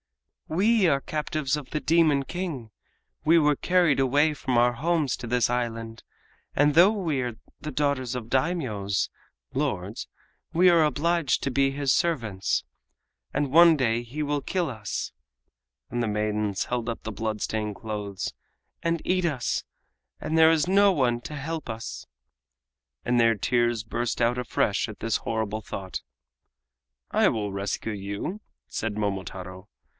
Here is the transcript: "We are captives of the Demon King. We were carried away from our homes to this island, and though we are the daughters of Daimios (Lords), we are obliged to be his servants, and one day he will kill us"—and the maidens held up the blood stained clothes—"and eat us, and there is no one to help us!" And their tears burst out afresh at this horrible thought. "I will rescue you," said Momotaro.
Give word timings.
"We 0.47 0.85
are 0.87 0.99
captives 0.99 1.55
of 1.55 1.69
the 1.69 1.79
Demon 1.79 2.23
King. 2.25 2.71
We 3.23 3.37
were 3.37 3.55
carried 3.55 4.01
away 4.01 4.33
from 4.33 4.57
our 4.57 4.73
homes 4.73 5.15
to 5.17 5.27
this 5.27 5.49
island, 5.49 6.03
and 6.55 6.73
though 6.73 6.91
we 6.91 7.21
are 7.21 7.35
the 7.61 7.71
daughters 7.71 8.15
of 8.15 8.27
Daimios 8.27 9.09
(Lords), 9.53 10.07
we 10.51 10.69
are 10.69 10.83
obliged 10.83 11.41
to 11.43 11.51
be 11.51 11.71
his 11.71 11.93
servants, 11.93 12.65
and 13.33 13.51
one 13.53 13.77
day 13.77 14.01
he 14.03 14.23
will 14.23 14.41
kill 14.41 14.69
us"—and 14.69 16.03
the 16.03 16.07
maidens 16.07 16.65
held 16.65 16.89
up 16.89 17.03
the 17.03 17.13
blood 17.13 17.39
stained 17.41 17.75
clothes—"and 17.75 19.01
eat 19.05 19.23
us, 19.23 19.63
and 20.19 20.37
there 20.37 20.51
is 20.51 20.67
no 20.67 20.91
one 20.91 21.21
to 21.21 21.35
help 21.35 21.69
us!" 21.69 22.07
And 23.05 23.19
their 23.19 23.35
tears 23.35 23.83
burst 23.85 24.19
out 24.19 24.37
afresh 24.39 24.89
at 24.89 24.99
this 24.99 25.17
horrible 25.17 25.61
thought. 25.61 26.01
"I 27.11 27.29
will 27.29 27.53
rescue 27.53 27.93
you," 27.93 28.41
said 28.67 28.97
Momotaro. 28.97 29.69